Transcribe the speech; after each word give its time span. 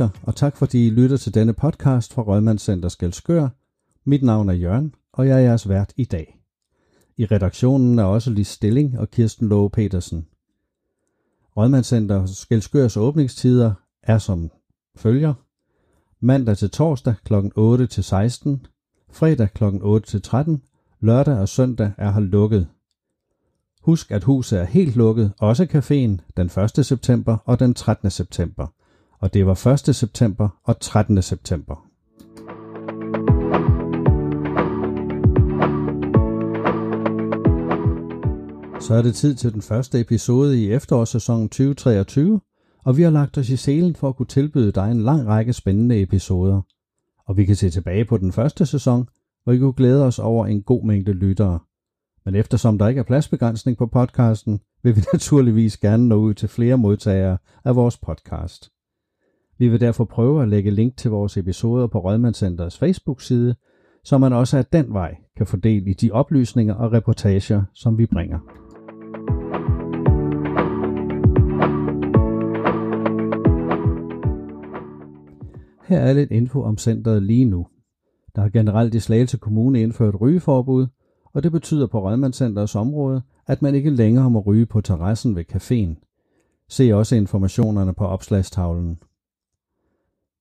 mennesker, 0.00 0.20
og 0.26 0.36
tak 0.36 0.56
fordi 0.56 0.86
I 0.86 0.90
lytter 0.90 1.16
til 1.16 1.34
denne 1.34 1.52
podcast 1.52 2.12
fra 2.12 2.22
Rødmandscenter 2.22 2.88
Skelskør. 2.88 3.48
Mit 4.04 4.22
navn 4.22 4.48
er 4.48 4.52
Jørgen, 4.52 4.94
og 5.12 5.26
jeg 5.28 5.36
er 5.36 5.40
jeres 5.40 5.68
vært 5.68 5.92
i 5.96 6.04
dag. 6.04 6.38
I 7.16 7.24
redaktionen 7.26 7.98
er 7.98 8.04
også 8.04 8.30
Lis 8.30 8.48
Stilling 8.48 8.98
og 8.98 9.10
Kirsten 9.10 9.48
Lowe 9.48 9.70
Petersen. 9.70 10.26
Rødmandscenter 11.56 12.26
Skelskørs 12.26 12.96
åbningstider 12.96 13.72
er 14.02 14.18
som 14.18 14.50
følger. 14.96 15.34
Mandag 16.20 16.56
til 16.56 16.70
torsdag 16.70 17.14
kl. 17.24 17.34
8 17.56 17.86
til 17.86 18.04
16, 18.04 18.66
fredag 19.12 19.48
kl. 19.54 19.64
8 19.64 20.06
til 20.06 20.22
13, 20.22 20.62
lørdag 21.00 21.38
og 21.38 21.48
søndag 21.48 21.92
er 21.98 22.12
her 22.12 22.20
lukket. 22.20 22.68
Husk, 23.82 24.10
at 24.10 24.24
huset 24.24 24.60
er 24.60 24.64
helt 24.64 24.96
lukket, 24.96 25.32
også 25.38 25.64
caféen, 25.64 26.32
den 26.36 26.50
1. 26.78 26.86
september 26.86 27.36
og 27.44 27.60
den 27.60 27.74
13. 27.74 28.10
september. 28.10 28.66
Og 29.20 29.34
det 29.34 29.46
var 29.46 29.66
1. 29.88 29.96
september 29.96 30.48
og 30.64 30.80
13. 30.80 31.22
september. 31.22 31.86
Så 38.80 38.94
er 38.94 39.02
det 39.02 39.14
tid 39.14 39.34
til 39.34 39.52
den 39.52 39.62
første 39.62 40.00
episode 40.00 40.62
i 40.62 40.72
efterårssæsonen 40.72 41.48
2023, 41.48 42.40
og 42.84 42.96
vi 42.96 43.02
har 43.02 43.10
lagt 43.10 43.38
os 43.38 43.50
i 43.50 43.56
selen 43.56 43.94
for 43.94 44.08
at 44.08 44.16
kunne 44.16 44.26
tilbyde 44.26 44.72
dig 44.72 44.90
en 44.90 45.00
lang 45.00 45.26
række 45.26 45.52
spændende 45.52 46.02
episoder. 46.02 46.62
Og 47.26 47.36
vi 47.36 47.44
kan 47.44 47.56
se 47.56 47.70
tilbage 47.70 48.04
på 48.04 48.16
den 48.16 48.32
første 48.32 48.66
sæson, 48.66 49.08
hvor 49.44 49.52
vi 49.52 49.58
kunne 49.58 49.72
glæde 49.72 50.06
os 50.06 50.18
over 50.18 50.46
en 50.46 50.62
god 50.62 50.84
mængde 50.84 51.12
lyttere. 51.12 51.58
Men 52.24 52.34
eftersom 52.34 52.78
der 52.78 52.88
ikke 52.88 52.98
er 52.98 53.04
pladsbegrænsning 53.04 53.78
på 53.78 53.86
podcasten, 53.86 54.60
vil 54.82 54.96
vi 54.96 55.00
naturligvis 55.12 55.76
gerne 55.76 56.08
nå 56.08 56.16
ud 56.16 56.34
til 56.34 56.48
flere 56.48 56.78
modtagere 56.78 57.38
af 57.64 57.76
vores 57.76 57.98
podcast. 57.98 58.70
Vi 59.60 59.68
vil 59.68 59.80
derfor 59.80 60.04
prøve 60.04 60.42
at 60.42 60.48
lægge 60.48 60.70
link 60.70 60.96
til 60.96 61.10
vores 61.10 61.36
episoder 61.36 61.86
på 61.86 62.00
Rødmandscenterets 62.00 62.78
Facebook-side, 62.78 63.54
så 64.04 64.18
man 64.18 64.32
også 64.32 64.58
af 64.58 64.66
den 64.66 64.92
vej 64.92 65.16
kan 65.36 65.46
få 65.46 65.56
del 65.56 65.88
i 65.88 65.92
de 65.92 66.10
oplysninger 66.10 66.74
og 66.74 66.92
reportager, 66.92 67.64
som 67.74 67.98
vi 67.98 68.06
bringer. 68.06 68.38
Her 75.88 75.98
er 75.98 76.12
lidt 76.12 76.30
info 76.30 76.62
om 76.62 76.78
centret 76.78 77.22
lige 77.22 77.44
nu. 77.44 77.66
Der 78.36 78.42
har 78.42 78.48
generelt 78.48 78.94
i 78.94 79.00
Slagelse 79.00 79.38
Kommune 79.38 79.80
indført 79.80 80.20
rygeforbud, 80.20 80.86
og 81.32 81.42
det 81.42 81.52
betyder 81.52 81.86
på 81.86 82.02
Rødmandscenterets 82.02 82.76
område, 82.76 83.22
at 83.46 83.62
man 83.62 83.74
ikke 83.74 83.90
længere 83.90 84.30
må 84.30 84.40
ryge 84.40 84.66
på 84.66 84.80
terrassen 84.80 85.36
ved 85.36 85.44
caféen. 85.52 86.06
Se 86.68 86.94
også 86.94 87.16
informationerne 87.16 87.94
på 87.94 88.04
opslagstavlen. 88.04 88.98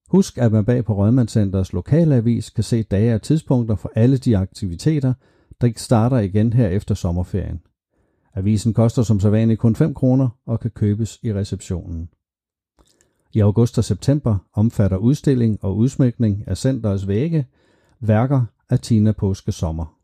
Husk, 0.10 0.38
at 0.38 0.52
man 0.52 0.66
bag 0.66 0.86
på 0.86 0.96
Rødmandscenters 0.96 1.74
lokalavis 1.74 2.50
kan 2.50 2.64
se 2.64 2.84
dage 2.84 3.16
og 3.16 3.22
tidspunkter 3.22 3.76
for 3.76 3.92
alle 3.96 4.18
de 4.18 4.38
aktiviteter, 4.38 5.14
der 5.62 5.72
starter 5.76 6.18
igen 6.18 6.54
her 6.54 6.68
efter 6.68 6.96
sommerferien. 6.96 7.62
Avisen 8.36 8.74
koster 8.74 9.04
som 9.04 9.20
sædvanligt 9.20 9.60
kun 9.60 9.76
5 9.76 9.94
kroner 9.94 10.30
og 10.46 10.60
kan 10.60 10.72
købes 10.72 11.20
i 11.24 11.34
receptionen. 11.34 12.10
I 13.34 13.40
august 13.40 13.78
og 13.78 13.84
september 13.84 14.38
omfatter 14.54 14.98
udstilling 14.98 15.64
og 15.64 15.78
udsmykning 15.78 16.44
af 16.48 16.58
centerets 16.58 17.08
vægge 17.08 17.48
værker 18.00 18.46
af 18.70 18.80
Tina 18.80 19.12
Påske 19.12 19.52
Sommer. 19.52 19.96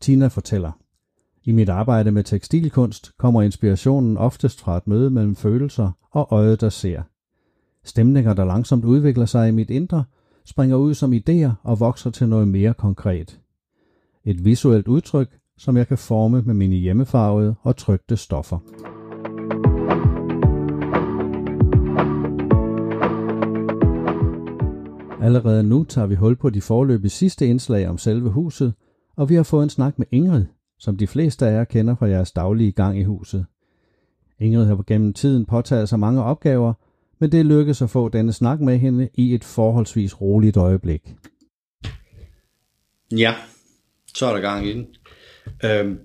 Tina 0.00 0.26
fortæller, 0.26 0.72
i 1.44 1.52
mit 1.52 1.68
arbejde 1.68 2.10
med 2.10 2.24
tekstilkunst 2.24 3.18
kommer 3.18 3.42
inspirationen 3.42 4.16
oftest 4.16 4.60
fra 4.60 4.76
et 4.76 4.86
møde 4.86 5.10
mellem 5.10 5.36
følelser 5.36 5.90
og 6.10 6.28
øjet, 6.30 6.60
der 6.60 6.68
ser. 6.68 7.02
Stemninger, 7.84 8.34
der 8.34 8.44
langsomt 8.44 8.84
udvikler 8.84 9.26
sig 9.26 9.48
i 9.48 9.52
mit 9.52 9.70
indre, 9.70 10.04
springer 10.44 10.76
ud 10.76 10.94
som 10.94 11.12
idéer 11.12 11.50
og 11.62 11.80
vokser 11.80 12.10
til 12.10 12.28
noget 12.28 12.48
mere 12.48 12.74
konkret. 12.74 13.40
Et 14.24 14.44
visuelt 14.44 14.88
udtryk, 14.88 15.38
som 15.58 15.76
jeg 15.76 15.88
kan 15.88 15.98
forme 15.98 16.42
med 16.42 16.54
mine 16.54 16.76
hjemmefarvede 16.76 17.54
og 17.62 17.76
trygte 17.76 18.16
stoffer. 18.16 18.58
Allerede 25.22 25.62
nu 25.62 25.84
tager 25.84 26.06
vi 26.06 26.14
hul 26.14 26.36
på 26.36 26.50
de 26.50 26.60
forløbige 26.60 27.10
sidste 27.10 27.46
indslag 27.46 27.88
om 27.88 27.98
selve 27.98 28.30
huset, 28.30 28.74
og 29.16 29.28
vi 29.28 29.34
har 29.34 29.42
fået 29.42 29.62
en 29.62 29.70
snak 29.70 29.98
med 29.98 30.06
Ingrid, 30.10 30.44
som 30.78 30.96
de 30.96 31.06
fleste 31.06 31.46
af 31.46 31.52
jer 31.52 31.64
kender 31.64 31.94
fra 31.94 32.06
jeres 32.06 32.32
daglige 32.32 32.72
gang 32.72 32.98
i 32.98 33.02
huset. 33.02 33.46
Ingrid 34.38 34.66
har 34.66 34.84
gennem 34.86 35.12
tiden 35.12 35.46
påtaget 35.46 35.88
sig 35.88 36.00
mange 36.00 36.22
opgaver, 36.22 36.72
men 37.20 37.32
det 37.32 37.46
lykkedes 37.46 37.82
at 37.82 37.90
få 37.90 38.08
denne 38.08 38.32
snak 38.32 38.60
med 38.60 38.78
hende 38.78 39.08
i 39.14 39.34
et 39.34 39.44
forholdsvis 39.44 40.20
roligt 40.20 40.56
øjeblik. 40.56 41.00
Ja, 43.16 43.34
så 44.14 44.26
er 44.26 44.32
der 44.32 44.40
gang 44.40 44.66
i 44.66 44.72
den. 44.72 44.86
Øhm, 45.64 45.98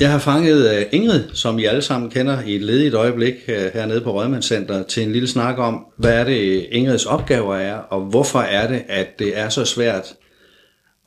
jeg 0.00 0.10
har 0.10 0.18
fanget 0.18 0.78
øh, 0.78 0.86
Ingrid, 0.92 1.24
som 1.32 1.58
I 1.58 1.64
alle 1.64 1.82
sammen 1.82 2.10
kender 2.10 2.42
i 2.42 2.54
et 2.54 2.62
ledigt 2.62 2.94
øjeblik 2.94 3.34
øh, 3.48 3.70
hernede 3.74 4.00
på 4.00 4.14
Rødmandscenter, 4.14 4.82
til 4.82 5.02
en 5.02 5.12
lille 5.12 5.28
snak 5.28 5.58
om, 5.58 5.86
hvad 5.96 6.20
er 6.20 6.24
det 6.24 6.66
Ingrids 6.70 7.06
opgaver 7.06 7.56
er, 7.56 7.74
og 7.74 8.00
hvorfor 8.00 8.40
er 8.40 8.68
det, 8.68 8.82
at 8.88 9.18
det 9.18 9.38
er 9.38 9.48
så 9.48 9.64
svært 9.64 10.14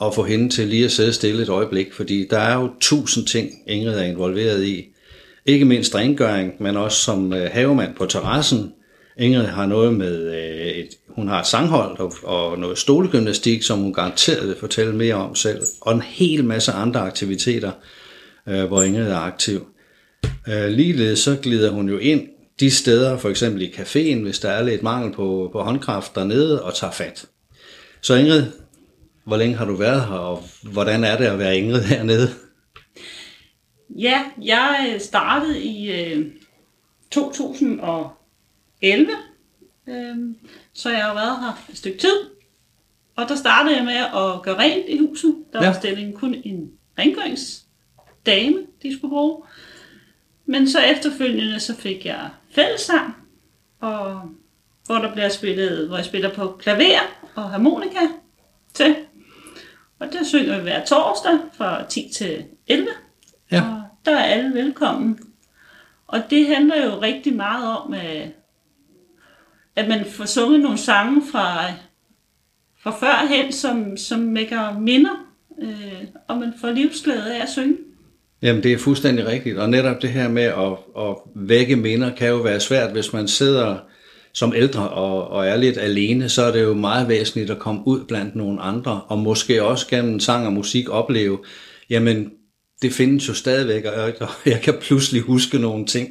at 0.02 0.16
få 0.16 0.24
hende 0.24 0.50
til 0.50 0.68
lige 0.68 0.86
at 0.86 0.92
sidde 0.92 1.14
stille 1.14 1.44
et 1.44 1.50
øjeblik, 1.50 1.94
fordi 1.94 2.28
der 2.30 2.40
er 2.40 2.56
jo 2.56 2.70
tusind 2.80 3.28
ting, 3.28 3.50
Ingrid 3.68 3.94
er 3.94 4.04
involveret 4.04 4.64
i. 4.64 4.86
Ikke 5.46 5.66
mindst 5.66 5.96
rengøring, 5.96 6.54
men 6.60 6.78
også 6.78 6.98
som 6.98 7.34
øh, 7.34 7.50
havemand 7.52 7.96
på 7.96 8.06
terrassen. 8.06 8.74
Ingrid 9.18 9.46
har 9.46 9.66
noget 9.66 9.94
med, 9.94 10.34
øh, 10.36 10.68
et, 10.68 10.90
hun 11.10 11.28
har 11.28 11.40
et 11.40 11.48
sanghold 11.48 12.00
og, 12.00 12.14
og 12.24 12.60
noget 12.60 12.78
stolegymnastik, 12.78 13.64
som 13.64 13.80
hun 13.80 13.94
garanteret 13.94 14.48
vil 14.48 14.56
fortælle 14.60 14.96
mere 14.96 15.16
om 15.16 15.36
selv, 15.36 15.62
og 15.82 15.94
en 15.94 16.02
hel 16.02 16.44
masse 16.44 16.72
andre 16.72 17.00
aktiviteter, 17.00 17.72
øh, 18.48 18.64
hvor 18.64 18.82
Ingrid 18.82 19.08
er 19.08 19.18
aktiv. 19.18 19.68
Øh, 20.48 20.68
ligeledes 20.68 21.20
så 21.20 21.38
glider 21.42 21.72
hun 21.72 21.90
jo 21.90 21.98
ind 21.98 22.28
de 22.60 22.72
steder, 22.72 23.18
for 23.18 23.30
eksempel 23.30 23.62
i 23.62 23.74
caféen, 23.78 24.22
hvis 24.22 24.40
der 24.40 24.50
er 24.50 24.64
lidt 24.64 24.84
mangel 24.84 25.14
på, 25.14 25.50
på 25.52 25.62
håndkraft 25.62 26.16
dernede, 26.16 26.64
og 26.64 26.76
tager 26.76 26.94
fat. 26.94 27.26
Så 28.02 28.16
Ingrid, 28.16 28.44
hvor 29.26 29.38
længe 29.38 29.56
har 29.56 29.66
du 29.66 29.76
været 29.76 30.02
her, 30.02 30.16
og 30.16 30.44
hvordan 30.64 31.04
er 31.04 31.18
det 31.18 31.26
at 31.26 31.40
være 31.40 31.58
Ingrid 31.58 31.82
hernede? 31.94 32.30
Ja, 33.90 34.24
jeg 34.42 34.90
øh, 34.94 35.02
startede 35.02 35.64
i 35.64 35.92
øh, 35.92 36.26
2011, 38.82 39.12
øh, 39.88 40.36
så 40.74 40.90
jeg 40.90 41.04
har 41.04 41.14
været 41.14 41.40
her 41.40 41.66
et 41.70 41.78
stykke 41.78 41.98
tid. 41.98 42.30
Og 43.16 43.30
der 43.30 43.36
startede 43.36 43.76
jeg 43.76 43.86
med 43.86 43.94
at 43.96 44.42
gøre 44.44 44.58
rent 44.58 44.86
i 44.90 44.98
huset. 44.98 45.36
Der 45.54 45.64
ja. 45.64 45.68
var 45.68 45.80
stillingen 45.80 46.14
kun 46.14 46.34
en 46.44 46.72
rengøringsdame, 47.00 48.58
de 48.84 48.98
skulle 48.98 49.12
bruge. 49.12 49.44
Men 50.46 50.70
så 50.70 50.80
efterfølgende 50.80 51.60
så 51.60 51.76
fik 51.76 52.06
jeg 52.06 52.30
fællessang, 52.52 53.16
og 53.80 54.22
hvor 54.86 54.96
der 54.96 55.14
bliver 55.14 55.30
spillet, 55.30 55.88
hvor 55.88 55.96
jeg 55.96 56.06
spiller 56.06 56.34
på 56.34 56.56
klaver 56.60 57.00
og 57.36 57.50
harmonika 57.50 58.00
til. 58.74 58.96
Og 60.00 60.08
der 60.14 60.24
synger 60.24 60.58
vi 60.58 60.62
hver 60.64 60.86
torsdag 60.86 61.40
fra 61.54 61.84
10 61.88 62.12
til 62.14 62.46
11. 62.68 62.88
Ja. 63.52 63.62
Og 63.62 63.84
der 64.06 64.18
er 64.18 64.24
alle 64.24 64.54
velkommen. 64.54 65.20
Og 66.08 66.30
det 66.30 66.48
handler 66.48 66.86
jo 66.86 67.02
rigtig 67.02 67.36
meget 67.36 67.78
om, 67.78 67.94
at 67.94 68.32
man 69.76 70.06
får 70.06 70.26
sunget 70.26 70.60
nogle 70.60 70.78
sange 70.78 71.22
fra, 71.32 71.66
fra 72.84 72.92
førhen, 72.92 73.52
som, 73.52 73.98
som 73.98 74.20
mækker 74.20 74.80
minder, 74.80 75.26
øh, 75.62 76.04
og 76.28 76.38
man 76.38 76.54
får 76.62 76.72
livsglæde 76.72 77.36
af 77.36 77.42
at 77.42 77.50
synge. 77.50 77.78
Jamen, 78.42 78.64
det 78.64 78.74
er 78.74 78.78
fuldstændig 78.78 79.26
rigtigt. 79.26 79.58
Og 79.58 79.70
netop 79.70 80.02
det 80.02 80.10
her 80.10 80.28
med 80.28 80.44
at, 80.44 80.78
at 80.98 81.16
vække 81.36 81.76
minder 81.76 82.16
kan 82.16 82.28
jo 82.30 82.36
være 82.36 82.60
svært, 82.60 82.92
hvis 82.92 83.14
man 83.14 83.28
sidder 83.28 83.78
som 84.34 84.54
ældre 84.56 84.90
og, 84.90 85.28
og 85.28 85.48
er 85.48 85.56
lidt 85.56 85.78
alene, 85.78 86.30
så 86.30 86.44
er 86.44 86.52
det 86.52 86.62
jo 86.62 86.74
meget 86.74 87.08
væsentligt 87.08 87.50
at 87.50 87.60
komme 87.60 87.82
ud 87.88 88.06
blandt 88.08 88.36
nogle 88.36 88.62
andre, 88.62 89.02
og 89.08 89.20
måske 89.20 89.64
også 89.64 89.88
gennem 89.88 90.20
sang 90.20 90.46
og 90.46 90.54
musik 90.54 90.90
opleve, 90.90 91.40
jamen, 91.90 92.32
det 92.86 92.94
findes 92.94 93.28
jo 93.28 93.34
stadigvæk, 93.34 93.86
og 93.86 94.14
jeg 94.46 94.62
kan 94.62 94.74
pludselig 94.82 95.22
huske 95.22 95.60
nogle 95.60 95.86
ting, 95.86 96.10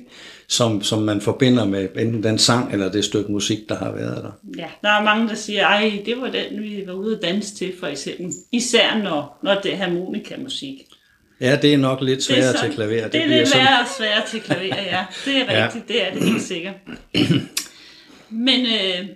som, 0.49 0.82
som 0.82 1.03
man 1.03 1.21
forbinder 1.21 1.65
med 1.65 1.88
enten 1.97 2.23
den 2.23 2.38
sang 2.38 2.73
eller 2.73 2.93
det 2.93 3.05
stykke 3.05 3.32
musik, 3.32 3.59
der 3.69 3.76
har 3.76 3.93
været 3.93 4.25
der. 4.25 4.31
Ja, 4.59 4.67
der 4.82 4.88
er 4.88 5.03
mange, 5.03 5.29
der 5.29 5.35
siger, 5.35 5.67
ej, 5.67 6.03
det 6.06 6.21
var 6.21 6.31
den, 6.31 6.62
vi 6.62 6.82
var 6.87 6.93
ude 6.93 7.17
at 7.17 7.23
danse 7.23 7.55
til, 7.55 7.73
for 7.81 7.87
eksempel. 7.87 8.32
Især 8.53 8.99
når, 9.03 9.38
når 9.43 9.61
det 9.61 9.73
er 9.73 9.76
harmonikamusik. 9.76 10.75
Ja, 11.41 11.59
det 11.62 11.75
er 11.75 11.79
nok 11.79 12.00
lidt 12.03 12.23
sværere 12.23 12.55
er 12.55 12.61
til 12.62 12.73
klaver. 12.75 13.03
Det, 13.03 13.12
det 13.12 13.23
er 13.23 13.26
lidt 13.26 13.49
sådan... 13.49 13.67
sværere 13.99 14.26
til 14.26 14.41
klaver, 14.41 14.82
ja. 14.82 15.05
Det 15.25 15.37
er 15.37 15.44
rigtigt, 15.65 15.85
ja. 15.91 15.94
det 15.94 16.06
er 16.06 16.15
det 16.15 16.23
helt 16.23 16.43
sikkert. 16.43 16.75
Men 18.47 18.61
øh, 18.61 19.09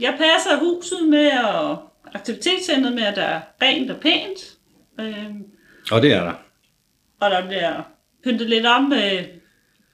jeg 0.00 0.14
passer 0.18 0.58
huset 0.58 1.08
med, 1.08 1.30
og 1.54 1.78
aktivitetscentret 2.14 2.94
med, 2.94 3.02
at 3.02 3.16
der 3.16 3.22
er 3.22 3.40
rent 3.62 3.90
og 3.90 3.96
pænt. 4.00 4.56
Øh, 5.00 5.26
og 5.90 6.02
det 6.02 6.12
er 6.12 6.24
der. 6.24 6.45
Og 7.20 7.30
der 7.30 7.46
bliver 7.46 7.82
pyntet 8.24 8.48
lidt 8.48 8.66
om 8.66 8.82
med 8.82 9.24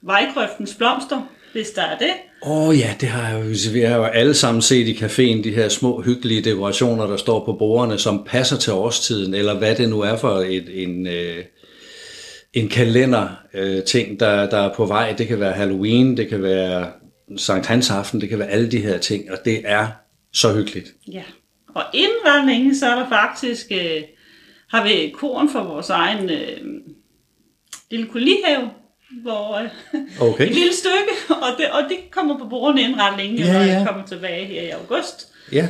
vejgrøftens 0.01 0.75
blomster. 0.75 1.21
hvis 1.53 1.69
der 1.69 1.81
er 1.81 1.97
det. 1.97 2.13
Åh 2.45 2.67
oh, 2.67 2.79
ja, 2.79 2.95
det 3.01 3.09
har 3.09 3.29
jeg 3.29 3.45
jo, 3.45 3.55
vi 3.73 3.81
har 3.81 3.95
jo 3.95 4.03
alle 4.03 4.33
sammen 4.33 4.61
set 4.61 4.87
i 4.87 4.93
caféen, 4.93 5.43
de 5.43 5.55
her 5.55 5.69
små 5.69 6.01
hyggelige 6.01 6.41
dekorationer, 6.41 7.07
der 7.07 7.17
står 7.17 7.45
på 7.45 7.53
bordene, 7.53 7.97
som 7.97 8.23
passer 8.27 8.57
til 8.57 8.73
årstiden, 8.73 9.33
eller 9.33 9.57
hvad 9.57 9.75
det 9.75 9.89
nu 9.89 10.01
er 10.01 10.17
for 10.17 10.29
et, 10.29 10.83
en, 10.83 11.07
øh, 11.07 11.43
en 12.53 12.69
kalender 12.69 13.27
øh, 13.53 13.83
ting, 13.83 14.19
der, 14.19 14.49
der 14.49 14.57
er 14.57 14.73
på 14.73 14.85
vej. 14.85 15.13
Det 15.17 15.27
kan 15.27 15.39
være 15.39 15.53
Halloween, 15.53 16.17
det 16.17 16.29
kan 16.29 16.43
være 16.43 16.87
Sankt 17.37 17.65
Hans 17.65 17.91
aften, 17.91 18.21
det 18.21 18.29
kan 18.29 18.39
være 18.39 18.49
alle 18.49 18.71
de 18.71 18.79
her 18.79 18.97
ting, 18.97 19.31
og 19.31 19.37
det 19.45 19.61
er 19.65 19.87
så 20.33 20.53
hyggeligt. 20.53 20.87
Ja, 21.11 21.23
og 21.75 21.83
inden 21.93 22.17
ret 22.25 22.47
længe, 22.47 22.75
så 22.75 22.85
er 22.85 22.95
der 22.95 23.09
faktisk, 23.09 23.71
øh, 23.71 24.01
har 24.69 24.83
vi 24.83 25.13
korn 25.13 25.49
for 25.49 25.63
vores 25.63 25.89
egen 25.89 26.29
øh, 26.29 26.57
lille 27.91 28.07
kolihave, 28.07 28.69
hvor 29.23 29.57
øh, 29.57 29.69
Okay. 30.21 30.45
et 30.49 30.55
lille 30.55 30.73
stykke, 30.73 31.35
og 31.41 31.47
det, 31.57 31.69
og 31.71 31.81
det 31.89 31.97
kommer 32.11 32.37
på 32.37 32.45
bordene 32.47 32.81
inden 32.81 32.99
ret 33.01 33.17
længe, 33.17 33.37
Ja, 33.45 33.53
når 33.53 33.59
ja. 33.59 33.65
jeg 33.65 33.87
kommer 33.87 34.05
tilbage 34.05 34.45
her 34.45 34.61
i 34.61 34.69
august. 34.69 35.27
Ja, 35.51 35.69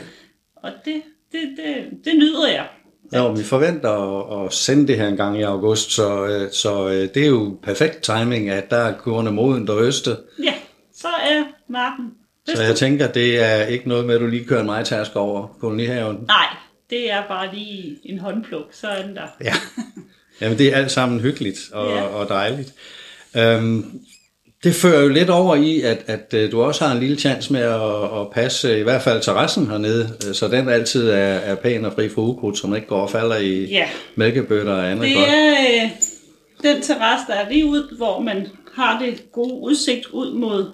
Og 0.55 0.71
det, 0.85 1.01
det, 1.31 1.41
det, 1.57 1.75
det 2.05 2.15
nyder 2.17 2.47
jeg. 2.47 2.67
Ja, 3.13 3.31
vi 3.31 3.43
forventer 3.43 3.89
at, 4.41 4.45
at 4.45 4.53
sende 4.53 4.87
det 4.87 4.97
her 4.97 5.07
en 5.07 5.17
gang 5.17 5.39
i 5.39 5.41
august, 5.41 5.91
så, 5.91 6.25
øh, 6.25 6.51
så 6.51 6.87
øh, 6.87 7.09
det 7.13 7.17
er 7.23 7.27
jo 7.27 7.57
perfekt 7.63 8.01
timing, 8.01 8.49
at 8.49 8.69
der 8.69 8.77
er 8.77 8.97
kurerne 8.97 9.31
moden 9.31 9.67
der 9.67 9.77
øste. 9.77 10.17
Ja, 10.43 10.53
så 10.95 11.07
er 11.07 11.43
marken 11.69 12.11
Så 12.55 12.63
jeg 12.63 12.75
tænker, 12.75 13.07
det 13.07 13.43
er 13.43 13.65
ikke 13.65 13.87
noget 13.89 14.05
med, 14.05 14.15
at 14.15 14.21
du 14.21 14.27
lige 14.27 14.45
kører 14.45 14.59
en 14.59 14.65
majtask 14.65 15.15
over 15.15 15.47
kolonihaven. 15.59 16.17
Nej, 16.27 16.45
det 16.89 17.11
er 17.11 17.27
bare 17.27 17.55
lige 17.55 17.97
en 18.03 18.19
håndpluk, 18.19 18.65
så 18.71 18.87
er 18.87 19.01
den 19.05 19.15
der. 19.15 19.27
Ja. 19.43 19.53
Jamen, 20.41 20.57
det 20.57 20.67
er 20.67 20.75
alt 20.77 20.91
sammen 20.91 21.19
hyggeligt 21.19 21.59
og, 21.73 21.89
Ja. 21.95 22.01
og 22.03 22.29
dejligt. 22.29 22.73
Øhm, 23.37 23.99
det 24.63 24.75
fører 24.75 25.01
jo 25.01 25.07
lidt 25.07 25.29
over 25.29 25.55
i, 25.55 25.81
at, 25.81 26.03
at 26.07 26.33
øh, 26.33 26.51
du 26.51 26.61
også 26.63 26.85
har 26.85 26.93
en 26.93 26.99
lille 26.99 27.17
chance 27.19 27.53
med 27.53 27.61
at, 27.61 28.19
at 28.21 28.29
passe 28.33 28.67
øh, 28.67 28.79
i 28.79 28.83
hvert 28.83 29.01
fald 29.01 29.21
terrassen 29.21 29.67
hernede, 29.67 30.17
øh, 30.27 30.33
så 30.33 30.47
den 30.47 30.69
altid 30.69 31.09
er, 31.09 31.15
er 31.17 31.55
pæn 31.55 31.85
og 31.85 31.93
fri 31.93 32.09
for 32.09 32.21
ukrudt, 32.21 32.63
man 32.63 32.75
ikke 32.75 32.87
går 32.87 33.01
og 33.01 33.09
falder 33.09 33.37
i 33.37 33.65
Ja, 33.65 33.89
mælkebøtter 34.15 34.73
og 34.73 34.91
andet 34.91 35.07
det 35.07 35.15
godt. 35.15 35.27
er 35.29 35.83
øh, 35.83 35.89
den 36.63 36.81
terrasse, 36.81 37.25
der 37.27 37.33
er 37.33 37.49
lige 37.49 37.65
ud, 37.65 37.97
hvor 37.97 38.19
man 38.19 38.47
har 38.75 38.99
det 38.99 39.31
gode 39.31 39.53
udsigt 39.53 40.05
ud 40.05 40.33
mod 40.33 40.71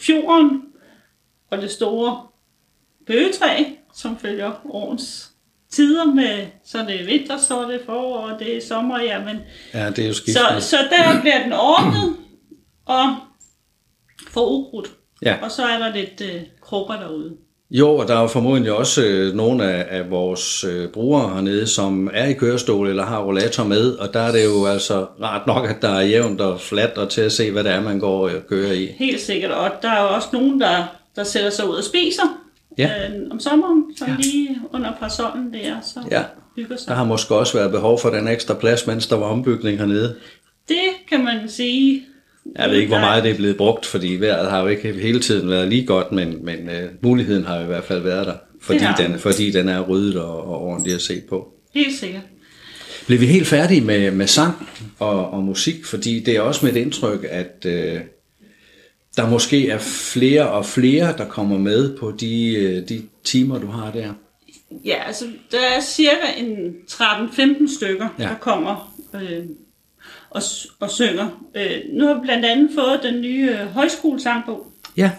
fjorden 0.00 0.62
og 1.50 1.58
det 1.62 1.70
store 1.70 2.22
bøgetræ, 3.06 3.64
som 3.96 4.18
følger 4.18 4.52
årens 4.70 5.29
tider 5.72 6.04
med, 6.04 6.46
så 6.64 6.78
det 6.88 7.00
er 7.00 7.04
vinter, 7.04 7.38
så 7.38 7.60
er 7.60 7.66
det 7.70 7.80
forår, 7.86 8.16
og 8.18 8.38
det 8.38 8.56
er 8.56 8.60
sommer, 8.68 9.00
ja, 9.00 9.18
men 9.24 9.36
Ja, 9.74 9.90
det 9.90 9.98
er 10.04 10.08
jo 10.08 10.14
skidt. 10.14 10.36
så, 10.36 10.42
så 10.60 10.76
der 10.76 11.20
bliver 11.20 11.42
den 11.42 11.52
ordnet 11.52 12.16
og 12.86 13.14
for 14.30 14.46
ukrudt. 14.46 14.90
Ja. 15.22 15.36
Og 15.42 15.50
så 15.50 15.62
er 15.62 15.78
der 15.78 15.94
lidt 15.94 16.20
øh, 16.34 16.40
krupper 16.62 16.94
derude. 16.94 17.32
Jo, 17.70 17.96
og 17.96 18.08
der 18.08 18.16
er 18.16 18.20
jo 18.20 18.26
formodentlig 18.26 18.72
også 18.72 19.02
øh, 19.04 19.34
nogle 19.34 19.64
af, 19.64 19.98
af 19.98 20.10
vores 20.10 20.64
øh, 20.64 20.88
brugere 20.88 21.34
hernede, 21.34 21.66
som 21.66 22.10
er 22.12 22.26
i 22.26 22.32
kørestol 22.32 22.88
eller 22.88 23.04
har 23.04 23.22
rollator 23.22 23.64
med, 23.64 23.92
og 23.92 24.14
der 24.14 24.20
er 24.20 24.32
det 24.32 24.44
jo 24.44 24.66
altså 24.66 25.06
rart 25.22 25.46
nok, 25.46 25.70
at 25.70 25.76
der 25.82 25.88
er 25.88 26.00
jævnt 26.00 26.40
og 26.40 26.60
fladt 26.60 26.98
og 26.98 27.10
til 27.10 27.20
at 27.20 27.32
se, 27.32 27.50
hvad 27.50 27.64
det 27.64 27.72
er, 27.72 27.80
man 27.80 27.98
går 28.00 28.28
og 28.28 28.30
kører 28.48 28.72
i. 28.72 28.86
Helt 28.86 29.20
sikkert. 29.20 29.50
Og 29.50 29.70
der 29.82 29.88
er 29.90 30.02
jo 30.02 30.14
også 30.14 30.28
nogen, 30.32 30.60
der, 30.60 30.84
der 31.16 31.24
sætter 31.24 31.50
sig 31.50 31.68
ud 31.68 31.74
og 31.74 31.84
spiser 31.84 32.22
Ja. 32.78 33.08
øh, 33.08 33.20
om 33.30 33.40
sommeren, 33.40 33.84
så 33.96 34.04
ja. 34.08 34.14
lige 34.18 34.56
under 34.74 34.92
parasollen 35.00 35.52
der, 35.52 35.80
så 35.82 36.00
Ja. 36.10 36.22
hygger 36.56 36.76
sig. 36.76 36.88
Der 36.88 36.94
har 36.94 37.04
måske 37.04 37.34
også 37.34 37.58
været 37.58 37.70
behov 37.70 38.00
for 38.00 38.10
den 38.10 38.28
ekstra 38.28 38.54
plads, 38.54 38.86
mens 38.86 39.06
der 39.06 39.16
var 39.16 39.26
ombygning 39.26 39.78
hernede. 39.78 40.16
Det 40.68 40.76
kan 41.08 41.24
man 41.24 41.48
sige. 41.48 42.02
Jeg 42.58 42.70
ved 42.70 42.76
ikke, 42.76 42.88
hvor 42.88 43.00
meget 43.00 43.24
det 43.24 43.32
er 43.32 43.36
blevet 43.36 43.56
brugt, 43.56 43.86
fordi 43.86 44.16
vejret 44.20 44.50
har 44.50 44.60
jo 44.60 44.66
ikke 44.66 44.92
hele 44.92 45.20
tiden 45.20 45.48
været 45.50 45.68
lige 45.68 45.86
godt, 45.86 46.12
men, 46.12 46.44
men 46.44 46.58
uh, 46.68 47.04
muligheden 47.04 47.44
har 47.44 47.60
i 47.62 47.66
hvert 47.66 47.84
fald 47.84 48.02
været 48.02 48.26
der, 48.26 48.34
fordi, 48.60 48.84
den. 48.98 49.18
fordi 49.18 49.50
den 49.50 49.68
er 49.68 49.80
ryddet 49.80 50.16
og, 50.16 50.44
og 50.46 50.62
ordentligt 50.62 50.94
at 50.96 51.02
se 51.02 51.20
på. 51.28 51.48
Helt 51.74 51.98
sikkert. 51.98 52.22
Blev 53.06 53.20
vi 53.20 53.26
helt 53.26 53.46
færdige 53.46 53.80
med, 53.80 54.10
med 54.10 54.26
sang 54.26 54.68
og, 54.98 55.30
og 55.30 55.42
musik, 55.42 55.84
fordi 55.84 56.20
det 56.20 56.36
er 56.36 56.40
også 56.40 56.66
mit 56.66 56.76
indtryk, 56.76 57.26
at 57.30 57.66
øh, 57.66 58.00
der 59.16 59.30
måske 59.30 59.68
er 59.68 59.78
flere 60.12 60.50
og 60.50 60.66
flere, 60.66 61.16
der 61.18 61.28
kommer 61.28 61.58
med 61.58 61.96
på 61.98 62.10
de, 62.20 62.54
øh, 62.54 62.88
de 62.88 63.02
timer, 63.24 63.58
du 63.58 63.66
har 63.66 63.90
der. 63.92 64.12
Ja, 64.84 65.02
altså 65.06 65.24
der 65.50 65.58
er 65.76 65.80
cirka 65.80 66.26
en 66.38 66.74
13-15 66.90 67.76
stykker, 67.76 68.08
Ja. 68.18 68.22
der 68.24 68.34
kommer 68.34 68.94
øh, 69.14 69.44
og, 70.30 70.42
og 70.80 70.90
synger. 70.90 71.44
Øh, 71.54 71.80
nu 71.92 72.06
har 72.06 72.14
vi 72.14 72.20
blandt 72.22 72.44
andet 72.44 72.70
fået 72.74 73.00
den 73.02 73.20
nye 73.20 73.50
øh, 73.60 73.66
højskolesangbog, 73.66 74.66
Ja. 74.96 75.10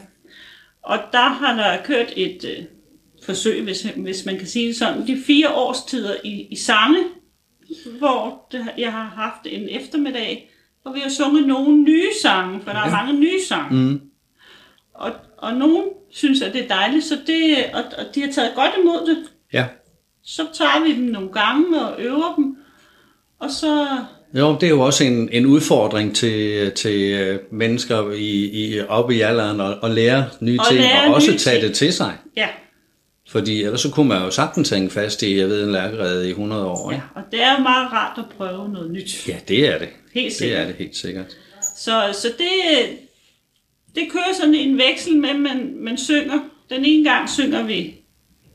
Og 0.84 1.00
der 1.12 1.30
har 1.30 1.56
der 1.56 1.84
kørt 1.84 2.14
et 2.16 2.46
øh, 2.58 2.64
forsøg, 3.26 3.64
hvis, 3.64 3.88
hvis 3.98 4.26
man 4.26 4.38
kan 4.38 4.48
sige 4.48 4.68
det 4.68 4.76
sådan, 4.76 5.08
de 5.08 5.18
fire 5.28 5.50
årstider 5.54 6.16
i, 6.24 6.48
i 6.52 6.56
sange, 6.56 7.00
hvor 8.00 8.48
det, 8.52 8.66
jeg 8.78 8.92
har 8.92 9.04
haft 9.16 9.54
en 9.54 9.70
eftermiddag, 9.70 10.51
hvor 10.84 10.92
vi 10.94 11.00
har 11.00 11.10
sunget 11.10 11.48
nogle 11.48 11.78
nye 11.84 12.08
sange, 12.24 12.62
for 12.62 12.72
der 12.72 12.80
er 12.80 12.86
Ja. 12.90 12.92
mange 13.04 13.20
nye 13.20 13.40
sange. 13.48 13.76
Mm. 13.78 14.02
Og, 14.94 15.12
og 15.38 15.54
nogen 15.54 15.84
synes, 16.12 16.42
at 16.42 16.54
det 16.54 16.64
er 16.64 16.68
dejligt, 16.68 17.06
så 17.06 17.18
det, 17.28 17.56
og, 17.74 17.84
og 17.98 18.16
de 18.16 18.22
har 18.22 18.32
taget 18.32 18.52
godt 18.56 18.72
imod 18.84 19.08
det. 19.08 19.18
Ja. 19.54 19.66
Så 20.24 20.42
tager 20.54 20.84
vi 20.86 20.96
dem 20.96 21.04
nogle 21.04 21.30
gange 21.32 21.82
og 21.86 22.02
øver 22.02 22.34
dem, 22.36 22.58
og 23.40 23.52
så 23.52 23.88
Jo, 24.34 24.56
det 24.62 24.64
er 24.64 24.70
jo 24.70 24.82
også 24.82 25.04
en, 25.04 25.30
en 25.32 25.46
udfordring 25.46 26.16
til, 26.16 26.72
til 26.72 27.12
øh, 27.14 27.40
mennesker 27.52 28.12
i, 28.12 28.46
i, 28.46 28.80
oppe 28.80 29.16
i 29.16 29.22
alderen 29.22 29.62
at, 29.62 29.78
at 29.84 29.92
lære 29.92 30.26
nye 30.42 30.58
At 30.60 30.66
ting, 30.70 30.80
lære 30.82 31.08
og 31.08 31.14
også 31.14 31.38
tage 31.38 31.56
ting. 31.60 31.68
det 31.68 31.76
til 31.76 31.94
sig. 31.94 32.14
Ja, 32.38 32.48
Fordi 33.32 33.64
ellers 33.64 33.82
så 33.82 33.92
kunne 33.92 34.08
man 34.08 34.24
jo 34.24 34.32
sagtens 34.32 34.70
hænge 34.70 34.90
fast 34.90 35.24
i, 35.24 35.38
jeg 35.40 35.50
ved, 35.50 35.64
en 35.64 35.72
lærkerede 35.72 36.28
i 36.28 36.30
100 36.30 36.66
år. 36.68 36.92
ja, 36.92 37.02
og 37.16 37.22
det 37.32 37.44
er 37.44 37.58
jo 37.58 37.64
meget 37.64 37.92
rart 37.92 38.18
at 38.20 38.26
prøve 38.38 38.70
noget 38.70 38.92
nyt. 38.92 39.28
Ja, 39.28 39.38
det 39.48 39.68
er 39.68 39.78
det. 39.80 39.90
Helt 40.14 40.30
Det 40.30 40.38
sikkert. 40.38 40.60
er 40.62 40.66
det 40.66 40.76
helt 40.76 40.96
sikkert. 40.96 41.26
Så, 41.76 42.02
så 42.14 42.28
det, 42.38 42.48
det 43.96 44.12
kører 44.12 44.34
sådan 44.40 44.56
en 44.56 44.78
veksel 44.78 45.18
med, 45.18 45.30
at 45.30 45.40
man, 45.40 45.74
man 45.78 45.98
synger. 45.98 46.40
Den 46.70 46.86
ene 46.86 47.10
gang 47.10 47.30
synger 47.30 47.64
vi 47.64 47.96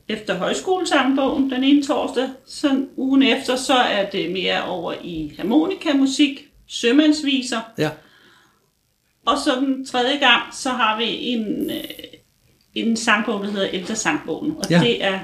efter 0.07 0.33
højskolesangbogen, 0.37 1.51
den 1.51 1.63
ene 1.63 1.83
torsdag. 1.83 2.29
Så 2.47 2.85
ugen 2.97 3.23
efter, 3.23 3.55
så 3.55 3.73
er 3.73 4.09
det 4.09 4.31
mere 4.31 4.63
over 4.63 4.93
i 5.03 5.33
harmonikamusik, 5.37 6.47
sømandsviser. 6.67 7.59
Ja. 7.77 7.89
Og 9.25 9.37
så 9.37 9.55
den 9.59 9.85
tredje 9.85 10.17
gang, 10.17 10.41
så 10.53 10.69
har 10.69 10.97
vi 10.99 11.05
en, 11.09 11.71
øh, 11.71 11.83
en 12.81 12.97
sangbog, 12.97 13.43
der 13.43 13.51
hedder 13.51 13.67
Ældresangbogen. 13.71 14.55
Og 14.57 14.63
Ja. 14.69 14.77
ja. 14.77 14.83
det 14.87 15.03
er, 15.03 15.19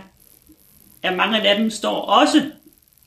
er 1.03 1.15
mange 1.15 1.41
af 1.41 1.57
dem 1.59 1.69
står 1.69 2.01
også 2.01 2.41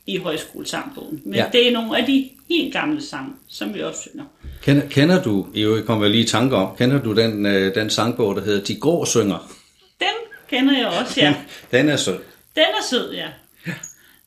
i 0.07 0.17
højskolesangbogen. 0.17 1.21
Men 1.25 1.33
Ja. 1.35 1.43
ja. 1.43 1.49
det 1.51 1.67
er 1.67 1.71
nogle 1.71 1.97
af 1.97 2.05
de 2.05 2.29
helt 2.49 2.73
gamle 2.73 3.01
sange, 3.01 3.33
som 3.47 3.73
vi 3.73 3.81
også 3.81 4.01
synger. 4.01 4.25
Kender, 4.61 4.87
kender 4.87 5.23
du, 5.23 5.47
i 5.53 5.61
øvrigt 5.61 5.85
kommer 5.85 6.05
jeg 6.05 6.11
lige 6.11 6.23
i 6.23 6.27
tanke 6.27 6.55
om, 6.55 6.75
kender 6.77 7.01
du 7.03 7.15
den, 7.15 7.45
øh, 7.45 7.75
den 7.75 7.89
sangbog, 7.89 8.35
der 8.35 8.41
hedder 8.43 8.63
De 8.63 8.75
Grå 8.79 9.05
Synger? 9.05 9.51
Den 9.99 10.07
kender 10.49 10.77
jeg 10.77 10.87
også, 10.87 11.19
ja. 11.21 11.35
Den 11.77 11.89
er 11.89 11.95
sød. 11.95 12.19
Den 12.55 12.63
er 12.63 12.83
sød, 12.89 13.13
ja. 13.13 13.27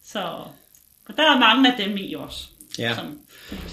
Så 0.07 0.19
og 1.09 1.17
der 1.17 1.23
er 1.35 1.39
mange 1.39 1.73
af 1.73 1.85
dem 1.87 1.97
i 1.97 2.15
også. 2.15 2.45
Ja. 2.79 2.95
Som, 2.95 3.19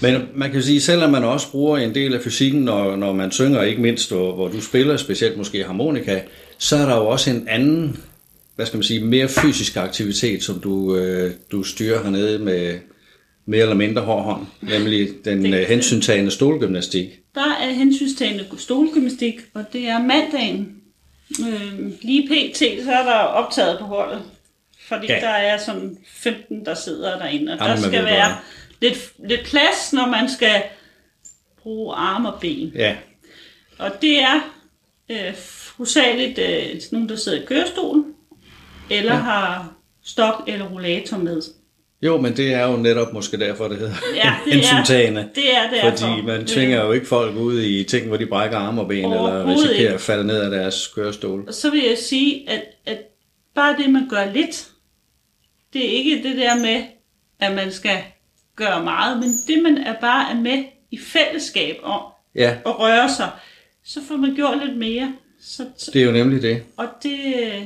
Men 0.02 0.22
man 0.34 0.50
kan 0.52 0.62
sige, 0.62 0.80
selvom 0.80 1.10
man 1.10 1.24
også 1.24 1.50
bruger 1.50 1.78
en 1.78 1.94
del 1.94 2.14
af 2.14 2.20
fysikken, 2.22 2.60
når, 2.62 2.96
når 2.96 3.12
man 3.12 3.30
synger, 3.32 3.62
ikke 3.62 3.82
mindst 3.82 4.10
hvor, 4.10 4.34
hvor 4.34 4.48
du 4.48 4.60
spiller, 4.60 4.96
specielt 4.96 5.36
måske 5.36 5.64
harmonika, 5.64 6.20
så 6.58 6.76
er 6.76 6.86
der 6.86 6.96
jo 6.96 7.06
også 7.06 7.30
en 7.30 7.48
anden, 7.48 8.00
hvad 8.56 8.66
skal 8.66 8.76
man 8.76 8.84
sige, 8.84 9.00
mere 9.00 9.28
fysisk 9.28 9.76
aktivitet, 9.76 10.42
som 10.44 10.60
du, 10.60 10.96
øh, 10.96 11.30
du 11.52 11.62
styrer 11.62 12.02
hernede 12.02 12.38
med 12.38 12.78
mere 13.46 13.60
eller 13.62 13.74
mindre 13.74 14.02
hård 14.02 14.24
hånd, 14.24 14.46
nemlig 14.62 15.08
den 15.24 15.44
Det- 15.44 15.60
øh, 15.60 15.66
hensyntagende 15.68 16.30
stolgymnastik. 16.30 17.06
der 17.34 17.56
er 17.62 17.70
hensynstagende 17.72 18.44
stolgymnastik, 18.58 19.34
og 19.54 19.64
det 19.72 19.88
er 19.88 19.98
mandagen. 19.98 20.68
Øh, 21.40 21.90
lige 22.02 22.28
pt. 22.28 22.58
så 22.58 22.92
er 22.92 23.02
der 23.04 23.14
optaget 23.14 23.78
på 23.78 23.84
holdet. 23.84 24.22
Fordi 24.88 25.06
Ja. 25.08 25.14
der 25.20 25.28
er 25.28 25.58
sådan 25.66 25.96
15, 26.16 26.64
der 26.64 26.74
sidder 26.74 27.18
derinde, 27.18 27.52
og 27.52 27.58
Jamen, 27.66 27.82
der 27.82 27.88
skal 27.88 28.04
være 28.04 28.28
godt. 28.28 28.38
Lidt, 28.80 29.12
lidt 29.28 29.44
plads, 29.44 29.92
når 29.92 30.06
man 30.06 30.30
skal 30.30 30.62
bruge 31.62 31.94
arm 31.94 32.24
og 32.24 32.40
ben. 32.40 32.72
Ja, 32.74 32.96
Og 33.78 33.90
det 34.02 34.20
er 34.20 34.40
øh, 35.10 35.34
hovedsageligt 35.76 36.38
øh, 36.38 36.80
nogen, 36.92 37.08
der 37.08 37.16
sidder 37.16 37.42
i 37.42 37.44
kørestol, 37.44 38.04
eller 38.90 39.14
ja. 39.14 39.20
har 39.20 39.72
stok 40.04 40.42
eller 40.46 40.68
rollator 40.68 41.16
med. 41.16 41.42
jo, 42.02 42.20
men 42.20 42.36
det 42.36 42.54
er 42.54 42.66
jo 42.66 42.76
netop 42.76 43.12
måske 43.12 43.36
derfor, 43.40 43.68
det 43.68 43.78
hedder 43.78 43.94
Ja, 44.14 44.34
det 44.44 44.54
er-. 44.54 45.28
Det 45.34 45.56
er 45.56 45.70
derfor. 45.70 46.06
Fordi 46.06 46.22
man 46.22 46.46
tvinger 46.46 46.84
jo 46.84 46.92
ikke 46.92 47.06
folk 47.06 47.36
ud 47.36 47.62
i 47.62 47.84
ting, 47.84 48.08
hvor 48.08 48.16
de 48.16 48.26
brækker 48.26 48.58
arme 48.58 48.80
og 48.80 48.88
ben, 48.88 49.04
eller 49.04 49.46
risikerer 49.46 49.78
ikke. 49.78 49.88
at 49.94 50.00
falde 50.00 50.26
ned 50.26 50.40
af 50.40 50.50
deres 50.50 50.86
kørestol. 50.94 51.44
Og 51.48 51.54
så 51.54 51.70
vil 51.70 51.84
jeg 51.88 51.98
sige, 51.98 52.50
at, 52.50 52.62
at 52.86 52.98
bare 53.54 53.76
det, 53.78 53.90
man 53.90 54.08
gør 54.08 54.32
lidt, 54.32 54.68
det 55.72 55.84
er 55.84 55.90
ikke 55.90 56.22
det 56.28 56.36
der 56.36 56.54
med, 56.54 56.82
at 57.40 57.54
man 57.54 57.72
skal 57.72 57.98
gøre 58.58 58.84
meget, 58.84 59.18
men 59.18 59.28
det, 59.46 59.62
man 59.62 59.78
er 59.78 59.94
bare 60.00 60.30
er 60.30 60.40
med 60.40 60.64
i 60.90 60.98
fællesskab 60.98 61.76
om 61.82 62.00
Ja, 62.34 62.50
at 62.66 62.80
røre 62.80 63.08
sig, 63.16 63.30
så 63.84 64.00
får 64.08 64.16
man 64.16 64.34
gjort 64.34 64.66
lidt 64.66 64.78
mere. 64.78 65.12
Så, 65.42 65.62
så, 65.78 65.90
Det 65.94 66.02
er 66.02 66.06
jo 66.06 66.12
nemlig 66.12 66.42
det. 66.42 66.62
og 66.76 66.86
det, 67.02 67.18
øh, 67.42 67.62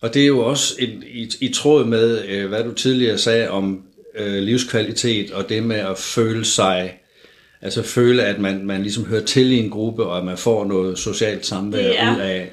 Og 0.00 0.14
det 0.14 0.22
er 0.22 0.26
jo 0.26 0.46
også 0.46 0.74
en, 0.78 1.02
i, 1.10 1.30
i 1.40 1.48
tråd 1.48 1.84
med, 1.84 2.24
øh, 2.28 2.48
hvad 2.48 2.64
du 2.64 2.72
tidligere 2.74 3.18
sagde 3.18 3.50
om 3.50 3.82
øh, 4.18 4.42
livskvalitet 4.42 5.30
og 5.30 5.48
det 5.48 5.62
med 5.62 5.76
at 5.76 5.98
føle 5.98 6.44
sig, 6.44 6.98
altså 7.62 7.82
føle, 7.82 8.22
at 8.22 8.38
man, 8.40 8.66
man 8.66 8.82
ligesom 8.82 9.04
hører 9.06 9.24
til 9.24 9.52
i 9.52 9.58
en 9.58 9.70
gruppe, 9.70 10.04
og 10.04 10.18
at 10.18 10.24
man 10.24 10.38
får 10.38 10.64
noget 10.64 10.98
socialt 10.98 11.46
samvær 11.46 11.78
er 11.92 12.14
ud 12.14 12.20
af 12.20 12.50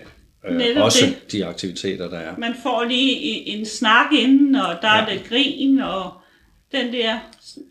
øh, 0.49 0.83
også 0.83 1.05
det. 1.05 1.31
de 1.31 1.45
aktiviteter, 1.45 2.09
der 2.09 2.17
er. 2.17 2.35
man 2.37 2.53
får 2.63 2.83
lige 2.83 3.11
i- 3.11 3.49
en 3.49 3.65
snak 3.65 4.13
inden, 4.13 4.55
og 4.55 4.75
der 4.81 4.87
er 4.87 5.09
Ja. 5.09 5.13
lidt 5.13 5.29
grin, 5.29 5.79
og 5.79 6.11
den 6.71 6.93
der, 6.93 7.19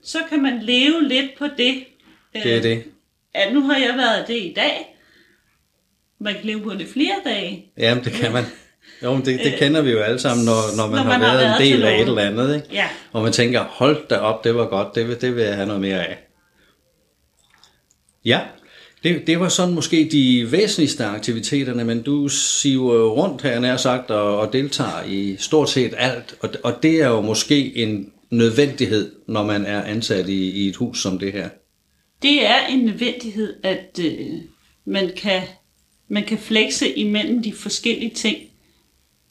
så 0.04 0.19
kan 0.28 0.42
man 0.42 0.62
leve 0.62 1.09
lidt 1.09 1.30
på 1.38 1.45
det. 1.45 1.85
Det 2.35 2.52
er 2.52 2.57
Øh, 2.57 2.62
det. 2.62 2.85
Ja, 3.35 3.52
nu 3.52 3.61
har 3.61 3.76
jeg 3.78 3.95
været 3.97 4.28
det 4.28 4.37
i 4.37 4.52
dag. 4.57 4.97
Man 6.21 6.35
kan 6.35 6.45
leve 6.45 6.61
på 6.62 6.75
det 6.75 6.87
flere 6.88 7.14
dage. 7.25 7.66
Jamen, 7.78 8.04
det 8.04 8.12
kan 8.12 8.33
man. 8.33 8.45
Jo, 9.02 9.14
men 9.14 9.25
det, 9.25 9.40
det 9.45 9.54
kender 9.59 9.83
vi 9.83 9.90
jo 9.90 9.99
alle 9.99 10.19
sammen, 10.19 10.45
når, 10.47 10.76
når 10.76 10.87
man, 10.87 10.97
Når 10.97 11.02
har 11.12 11.19
man 11.19 11.21
har 11.21 11.37
været, 11.37 11.61
været 11.61 11.66
en 11.73 11.73
del 11.73 11.83
af 11.85 11.95
et 11.95 12.09
eller 12.09 12.23
andet. 12.23 12.54
Ikke? 12.57 12.66
Ja, 12.73 12.88
Og 13.12 13.23
man 13.23 13.33
tænker, 13.33 13.64
hold 13.64 14.09
da 14.09 14.16
op, 14.16 14.45
det 14.45 14.54
var 14.54 14.66
godt, 14.66 14.95
det 14.95 15.09
vil, 15.09 15.21
det 15.21 15.37
vil 15.37 15.45
jeg 15.45 15.54
have 15.54 15.66
noget 15.66 15.80
mere 15.80 16.07
af. 16.07 16.19
Ja, 18.25 18.40
det, 19.02 19.26
det 19.26 19.40
var 19.40 19.49
sådan 19.49 19.75
måske 19.75 20.09
de 20.12 20.52
væsentligste 20.52 21.04
aktiviteterne, 21.04 21.85
men 21.85 22.02
du 22.02 22.28
siver 22.28 23.09
rundt 23.09 23.42
her 23.42 23.61
nær 23.61 23.76
sagt 23.76 24.11
og, 24.11 24.38
og 24.38 24.52
deltager 24.52 25.04
i 25.07 25.37
stort 25.38 25.71
set 25.71 25.95
alt, 25.97 26.35
og, 26.40 26.50
og 26.62 26.83
det 26.83 27.02
er 27.02 27.09
jo 27.09 27.21
måske 27.21 27.76
en 27.76 28.12
nødvendighed, 28.30 29.12
når 29.28 29.44
man 29.44 29.66
er 29.66 29.82
ansat 29.82 30.28
i, 30.28 30.50
i 30.50 30.68
et 30.68 30.76
hus 30.76 31.02
som 31.02 31.18
det 31.18 31.32
her. 31.32 31.49
det 32.22 32.46
er 32.46 32.66
en 32.66 32.84
nødvendighed, 32.84 33.56
at 33.62 33.99
øh, 34.04 34.40
man, 34.84 35.10
kan, 35.16 35.42
man 36.08 36.25
kan 36.25 36.38
flexe 36.38 36.99
imellem 36.99 37.42
de 37.42 37.52
forskellige 37.52 38.14
ting. 38.14 38.38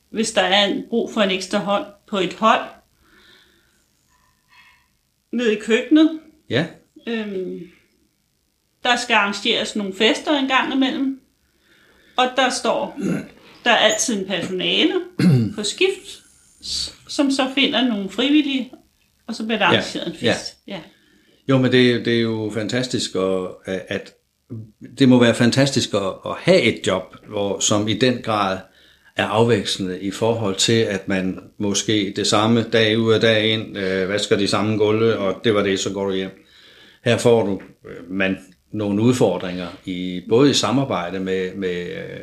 Hvis 0.09 0.31
der 0.31 0.41
er 0.41 0.65
en, 0.65 0.83
brug 0.89 1.13
for 1.13 1.21
en 1.21 1.31
ekstra 1.31 1.57
hånd 1.57 1.85
på 2.07 2.17
et 2.17 2.33
hold, 2.33 2.61
nede 5.31 5.53
i 5.53 5.59
køkkenet, 5.59 6.19
Ja, 6.49 6.65
Øhm, 7.07 7.59
der 8.83 8.95
skal 8.95 9.13
arrangeres 9.13 9.75
nogle 9.75 9.93
fester 9.93 10.39
en 10.39 10.47
gang 10.47 10.73
imellem. 10.73 11.21
Og 12.17 12.25
der 12.35 12.49
står, 12.49 12.99
der 13.63 13.71
er 13.71 13.77
altid 13.77 14.19
en 14.19 14.27
personale 14.27 14.93
på 15.55 15.63
skift, 15.63 16.23
som 17.07 17.31
så 17.31 17.51
finder 17.55 17.87
nogle 17.87 18.09
frivillige, 18.09 18.71
og 19.29 19.35
så 19.35 19.45
bliver 19.45 19.57
der 19.57 19.65
Ja, 19.65 19.71
arrangeret 19.71 20.07
en 20.07 20.13
fest. 20.13 20.57
Ja. 20.67 20.79
Jo, 21.49 21.57
men 21.57 21.71
det, 21.71 22.05
det 22.05 22.15
er 22.15 22.21
jo 22.21 22.51
fantastisk, 22.53 23.15
og, 23.15 23.61
at 23.65 24.13
det 24.99 25.09
må 25.09 25.19
være 25.19 25.35
fantastisk 25.35 25.93
at, 25.93 26.13
at 26.25 26.35
have 26.39 26.61
et 26.61 26.87
job, 26.87 27.15
hvor, 27.27 27.59
som 27.59 27.87
i 27.87 27.93
den 27.93 28.17
grad 28.23 28.57
er 29.15 29.25
afvekslende 29.25 29.99
i 29.99 30.11
forhold 30.11 30.55
til, 30.55 30.81
at 30.81 31.07
man 31.07 31.39
måske 31.57 32.13
det 32.15 32.27
samme 32.27 32.63
dag 32.63 32.99
ud 32.99 33.13
og 33.13 33.21
dag 33.21 33.47
ind 33.47 33.77
øh, 33.77 34.09
vasker 34.09 34.37
de 34.37 34.47
samme 34.47 34.77
gulve, 34.77 35.17
og 35.17 35.41
det 35.43 35.53
var 35.53 35.63
det, 35.63 35.79
så 35.79 35.93
går 35.93 36.05
du 36.05 36.13
hjem. 36.13 36.45
Her 37.05 37.17
får 37.17 37.45
du 37.45 37.61
øh, 37.89 38.11
man 38.11 38.37
nogle 38.71 39.01
udfordringer, 39.01 39.67
i 39.85 40.21
både 40.29 40.49
i 40.49 40.53
samarbejde 40.53 41.19
med, 41.19 41.55
med 41.55 41.85
øh, 41.85 42.19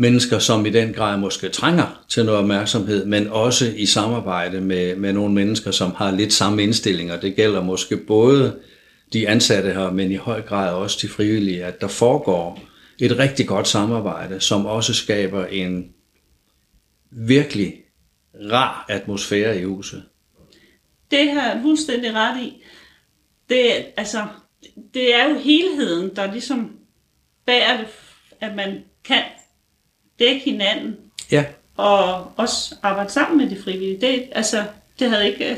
mennesker, 0.00 0.38
som 0.38 0.66
i 0.66 0.70
den 0.70 0.92
grad 0.92 1.18
måske 1.18 1.48
trænger 1.48 2.04
til 2.08 2.24
noget 2.24 2.40
opmærksomhed, 2.40 3.04
men 3.04 3.28
også 3.28 3.72
i 3.76 3.86
samarbejde 3.86 4.60
med, 4.60 4.96
med 4.96 5.12
nogle 5.12 5.34
mennesker, 5.34 5.70
som 5.70 5.94
har 5.96 6.10
lidt 6.10 6.32
samme 6.32 6.62
indstillinger. 6.62 7.20
Det 7.20 7.36
gælder 7.36 7.62
måske 7.62 7.96
både 7.96 8.60
de 9.12 9.28
ansatte 9.28 9.72
her, 9.72 9.90
men 9.90 10.10
i 10.10 10.14
høj 10.14 10.42
grad 10.42 10.74
også 10.74 10.98
de 11.02 11.08
frivillige, 11.08 11.64
at 11.64 11.80
der 11.80 11.88
foregår 11.88 12.60
et 12.98 13.18
rigtig 13.18 13.46
godt 13.46 13.68
samarbejde, 13.68 14.40
som 14.40 14.66
også 14.66 14.94
skaber 14.94 15.46
en 15.46 15.92
virkelig 17.10 17.74
rar 18.52 18.84
atmosfære 18.88 19.60
i 19.60 19.64
huset. 19.64 20.02
Det 21.10 21.30
har 21.30 21.52
jeg 21.52 21.60
fuldstændig 21.62 22.14
ret 22.14 22.42
i. 22.42 22.62
Det, 23.48 23.72
altså, 23.96 24.26
det 24.94 25.14
er 25.14 25.28
jo 25.28 25.38
helheden, 25.38 26.16
der 26.16 26.32
ligesom 26.32 26.76
bærer 27.46 27.76
det, 27.76 27.86
at 28.40 28.56
man 28.56 28.84
kan 29.04 29.22
dække 30.20 30.40
hinanden 30.44 30.96
Ja, 31.32 31.44
og 31.76 32.32
også 32.36 32.74
arbejde 32.82 33.10
sammen 33.12 33.38
med 33.38 33.56
de 33.56 33.62
frivillige. 33.62 34.00
Det, 34.00 34.22
altså, 34.32 34.62
det 34.98 35.10
havde 35.10 35.28
ikke... 35.28 35.56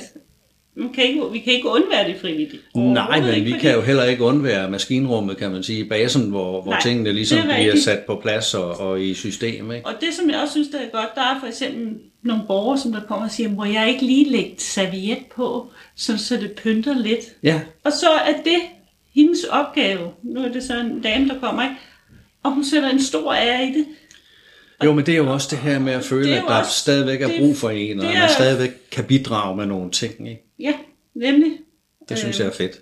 Man 0.75 0.93
kan 0.93 1.05
ikke, 1.05 1.23
vi 1.33 1.39
kan 1.39 1.53
ikke 1.53 1.69
undvære 1.69 2.09
de 2.09 2.15
frivillige. 2.21 2.61
Nej, 2.75 3.21
men 3.21 3.29
ikke, 3.35 3.45
vi 3.45 3.51
fordi- 3.53 3.63
kan 3.63 3.75
jo 3.75 3.81
heller 3.81 4.05
ikke 4.05 4.25
undvære 4.25 4.71
maskinrummet, 4.71 5.37
kan 5.37 5.51
man 5.51 5.63
sige, 5.63 5.79
i 5.85 5.89
basen, 5.89 6.31
hvor, 6.31 6.63
hvor 6.63 6.73
Nej, 6.73 6.81
tingene 6.81 7.13
ligesom 7.13 7.39
det 7.39 7.51
er 7.51 7.57
bliver 7.57 7.77
sat 7.77 7.99
på 8.07 8.15
plads 8.23 8.55
og, 8.55 8.81
og 8.81 9.03
i 9.03 9.15
system. 9.15 9.73
Ikke? 9.73 9.87
Og 9.87 9.93
det, 10.01 10.09
som 10.15 10.31
jeg 10.31 10.39
også 10.41 10.53
synes, 10.53 10.69
der 10.69 10.79
er 10.79 10.89
godt, 10.93 11.15
der 11.15 11.21
er 11.21 11.41
for 11.41 11.47
eksempel 11.47 11.95
nogle 12.23 12.43
borgere, 12.47 12.79
som 12.79 12.93
der 12.93 13.01
kommer 13.01 13.25
og 13.25 13.31
siger, 13.31 13.49
må 13.51 13.65
jeg 13.65 13.89
ikke 13.89 14.05
lige 14.07 14.31
lægge 14.31 14.55
serviet 14.59 15.19
på, 15.37 15.71
så, 15.97 16.19
så 16.19 16.37
det 16.37 16.53
pynter 16.53 16.99
lidt. 16.99 17.21
Ja, 17.43 17.61
Og 17.85 17.93
så 17.93 18.09
er 18.11 18.33
det 18.45 18.59
hendes 19.15 19.45
opgave. 19.45 20.11
Nu 20.23 20.41
er 20.45 20.49
det 20.49 20.63
så 20.63 20.81
en 20.81 21.01
dame, 21.03 21.29
der 21.29 21.39
kommer, 21.41 21.63
ikke? 21.63 21.75
Og 22.43 22.51
hun 22.53 22.65
sætter 22.65 22.89
en 22.91 23.03
stor 23.03 23.33
ære 23.35 23.65
i 23.65 23.67
det. 23.73 23.87
Jo, 24.85 24.93
men 24.95 25.07
det 25.07 25.13
er 25.13 25.19
jo 25.19 25.33
også 25.33 25.49
det 25.51 25.59
her 25.59 25.79
med 25.79 25.93
at 25.93 26.05
føle, 26.05 26.37
at 26.37 26.45
der 26.49 26.55
også- 26.55 26.73
stadigvæk 26.81 27.23
er 27.23 27.29
brug 27.39 27.57
for 27.57 27.71
en, 27.71 28.01
og 28.01 28.07
at 28.07 28.15
man 28.19 28.29
stadigvæk 28.29 28.71
kan 28.91 29.05
bidrage 29.05 29.57
med 29.57 29.67
nogle 29.67 29.91
ting. 29.91 30.29
Ikke? 30.29 30.43
Ja, 30.59 30.75
nemlig. 31.15 31.53
Det 32.09 32.19
synes 32.19 32.39
jeg 32.41 32.47
er 32.47 32.53
fedt. 32.53 32.81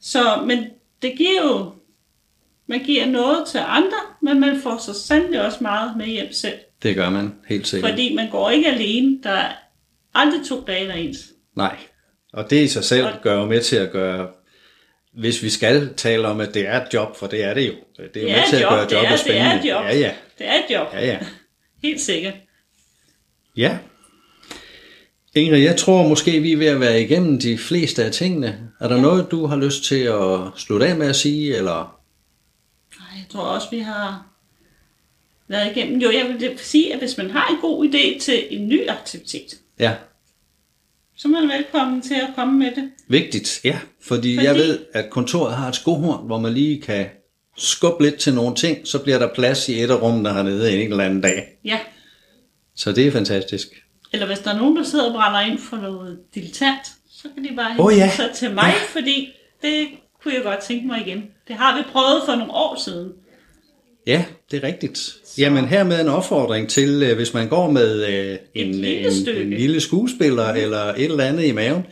Så, 0.00 0.42
men 0.46 0.64
det 1.02 1.12
giver 1.16 1.42
jo, 1.46 1.70
man 2.66 2.80
giver 2.80 3.06
noget 3.06 3.46
til 3.48 3.60
andre, 3.66 3.96
men 4.22 4.40
man 4.40 4.60
får 4.62 4.78
så 4.78 4.94
sandelig 4.94 5.42
også 5.44 5.58
meget 5.60 5.96
med 5.96 6.06
hjem 6.06 6.32
selv. 6.32 6.54
Det 6.82 6.96
gør 6.96 7.10
man, 7.10 7.34
helt 7.48 7.66
sikkert. 7.66 7.90
Fordi 7.90 8.14
man 8.14 8.30
går 8.30 8.50
ikke 8.50 8.68
alene. 8.68 9.18
Der 9.22 9.30
er 9.30 9.52
aldrig 10.14 10.40
to 10.46 10.64
dage, 10.66 10.86
der 10.86 10.92
er 10.92 10.96
ens. 10.96 11.18
Nej, 11.56 11.76
og 12.32 12.50
det 12.50 12.62
i 12.64 12.68
sig 12.68 12.84
selv 12.84 13.04
Og- 13.06 13.12
gør 13.22 13.34
jo 13.40 13.46
med 13.46 13.60
til 13.62 13.76
at 13.76 13.90
gøre, 13.92 14.28
hvis 15.18 15.42
vi 15.42 15.50
skal 15.50 15.94
tale 15.94 16.28
om, 16.28 16.40
at 16.40 16.54
det 16.54 16.66
er 16.68 16.80
et 16.82 16.94
job, 16.94 17.16
for 17.16 17.26
det 17.26 17.44
er 17.44 17.54
det 17.54 17.66
jo. 17.68 17.72
Det 17.96 18.04
er 18.04 18.08
Det 18.14 18.22
med 18.22 18.30
er 18.32 18.46
til 18.48 18.58
et 18.58 18.62
at 18.62 18.68
gøre 18.68 18.84
det 18.84 18.92
jobbet 18.92 18.96
er, 18.96 19.08
det 19.08 19.12
er 19.12 19.16
spændende. 19.16 19.58
et 19.58 19.70
job. 19.70 19.84
Ja, 19.84 19.96
ja. 19.98 20.12
Det 20.38 20.46
er 20.48 20.54
et 20.54 20.64
job. 20.74 20.88
Ja, 20.92 21.06
ja. 21.06 21.18
Helt 21.82 22.00
sikkert. 22.00 22.34
Ja. 23.56 23.78
Ingrid, 25.34 25.58
jeg 25.62 25.76
tror 25.76 26.08
måske, 26.08 26.40
vi 26.40 26.52
er 26.52 26.56
ved 26.56 26.66
at 26.66 26.80
være 26.80 27.02
igennem 27.02 27.40
de 27.40 27.58
fleste 27.58 28.04
af 28.04 28.12
tingene. 28.12 28.70
Er 28.80 28.88
der 28.88 28.96
ja. 28.96 29.02
noget, 29.02 29.30
du 29.30 29.46
har 29.46 29.56
lyst 29.56 29.84
til 29.84 30.00
at 30.02 30.38
slutte 30.56 30.86
af 30.86 30.96
med 30.96 31.06
at 31.08 31.16
sige, 31.16 31.56
eller? 31.56 31.98
Ej, 33.00 33.06
Jeg 33.16 33.24
tror 33.30 33.42
også, 33.42 33.66
vi 33.70 33.78
har 33.78 34.26
været 35.48 35.76
igennem. 35.76 36.00
Jo, 36.00 36.10
jeg 36.10 36.26
vil 36.28 36.58
sige, 36.58 36.92
at 36.92 36.98
hvis 36.98 37.16
man 37.18 37.30
har 37.30 37.48
en 37.48 37.56
god 37.60 37.88
idé 37.88 38.20
til 38.20 38.46
en 38.50 38.68
ny 38.68 38.88
aktivitet, 38.88 39.54
Ja, 39.80 39.94
så 41.18 41.28
er 41.28 41.32
man 41.32 41.48
velkommen 41.48 42.02
til 42.02 42.14
at 42.14 42.28
komme 42.34 42.58
med 42.58 42.70
det. 42.76 42.90
vigtigt, 43.08 43.60
ja. 43.64 43.78
Fordi, 44.02 44.36
Fordi 44.36 44.46
jeg 44.46 44.54
ved, 44.54 44.78
at 44.92 45.10
kontoret 45.10 45.56
har 45.56 45.68
et 45.68 45.74
skohorn, 45.74 46.26
hvor 46.26 46.38
man 46.40 46.52
lige 46.52 46.82
kan 46.82 47.06
skubbe 47.56 48.04
lidt 48.04 48.16
til 48.18 48.34
nogle 48.34 48.54
ting, 48.54 48.86
så 48.86 48.98
bliver 48.98 49.18
der 49.18 49.28
plads 49.34 49.68
i 49.68 49.82
et 49.82 49.90
af 49.90 50.02
rummene 50.02 50.32
hernede 50.32 50.82
en 50.82 50.90
eller 50.90 51.04
anden 51.04 51.20
dag. 51.20 51.46
Ja. 51.64 51.78
Så 52.76 52.92
det 52.92 53.06
er 53.06 53.10
fantastisk. 53.12 53.68
Eller 54.12 54.26
hvis 54.26 54.38
der 54.38 54.50
er 54.50 54.56
nogen, 54.58 54.76
der 54.76 54.84
sidder 54.84 55.06
og 55.06 55.12
brænder 55.12 55.40
ind 55.40 55.58
for 55.58 55.76
noget 55.76 56.18
dilettant, 56.34 56.86
så 57.10 57.28
kan 57.34 57.44
de 57.44 57.56
bare 57.56 57.70
Åh, 57.78 57.90
henvende 57.90 58.04
ja. 58.04 58.16
sig 58.16 58.30
til 58.34 58.54
mig, 58.54 58.72
fordi 58.88 59.28
det 59.62 59.88
kunne 60.22 60.34
jeg 60.34 60.42
godt 60.42 60.58
tænke 60.58 60.86
mig 60.86 61.00
igen. 61.06 61.24
Det 61.48 61.56
har 61.56 61.76
vi 61.76 61.82
prøvet 61.92 62.22
for 62.26 62.34
nogle 62.34 62.52
år 62.52 62.82
siden. 62.84 63.12
Ja, 64.08 64.24
det 64.50 64.64
er 64.64 64.66
rigtigt. 64.66 65.14
Jamen 65.38 65.64
hermed 65.64 66.00
en 66.00 66.08
opfordring 66.08 66.68
til, 66.68 67.02
øh, 67.02 67.16
hvis 67.16 67.34
man 67.34 67.48
går 67.48 67.70
med 67.70 68.06
øh, 68.06 68.36
en, 68.54 68.74
lille 68.74 69.06
en, 69.06 69.42
en 69.42 69.50
lille 69.50 69.80
skuespiller 69.80 70.52
mm. 70.52 70.60
eller 70.60 70.84
et 70.84 71.04
eller 71.04 71.24
andet 71.24 71.44
i 71.44 71.52
maven, 71.52 71.82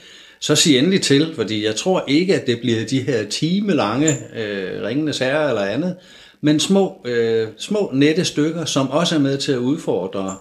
så 0.41 0.55
sig 0.55 0.79
endelig 0.79 1.03
til, 1.03 1.33
fordi 1.35 1.65
jeg 1.65 1.77
tror 1.77 2.05
ikke, 2.09 2.35
at 2.35 2.47
det 2.47 2.61
bliver 2.61 2.85
de 2.85 3.01
her 3.01 3.29
timelange 3.29 4.09
øh, 4.37 4.83
ringende 4.83 5.13
sager 5.13 5.49
eller 5.49 5.63
andet, 5.63 5.97
men 6.41 6.61
små, 6.61 7.01
øh, 7.05 7.49
små 7.59 7.91
nette 7.95 8.25
stykker, 8.25 8.65
som 8.65 8.91
også 8.91 9.15
er 9.15 9.21
med 9.21 9.39
til 9.39 9.53
at 9.53 9.59
udfordre 9.59 10.37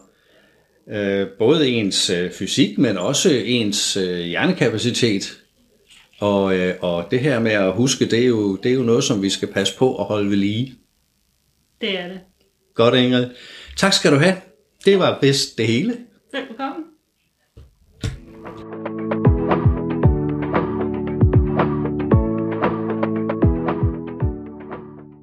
øh, 0.92 1.28
både 1.40 1.70
ens 1.70 2.10
øh, 2.10 2.32
fysik, 2.32 2.78
men 2.78 2.98
også 2.98 3.42
ens 3.46 3.98
øh, 3.98 4.20
hjernekapacitet. 4.20 5.38
Og, 6.20 6.56
øh, 6.58 6.74
og 6.82 7.06
det 7.12 7.20
her 7.20 7.40
med 7.40 7.52
at 7.52 7.74
huske, 7.74 8.06
det 8.06 8.20
er, 8.20 8.28
jo, 8.28 8.56
det 8.56 8.72
er 8.72 8.76
jo 8.76 8.84
noget, 8.84 9.04
som 9.04 9.22
vi 9.22 9.30
skal 9.30 9.48
passe 9.48 9.78
på 9.78 9.96
at 9.96 10.06
holde 10.06 10.30
ved 10.30 10.38
lige. 10.38 10.76
Det 11.86 12.00
er 12.00 12.08
det. 12.08 12.20
Godt, 12.74 12.96
Ingrid. 12.96 13.30
Tak 13.78 13.94
skal 13.94 14.12
du 14.12 14.18
have. 14.18 14.36
Det 14.86 15.00
var 15.00 15.20
vist 15.22 15.58
det 15.58 15.68
hele. 15.68 15.98
Velkommen. 16.34 16.86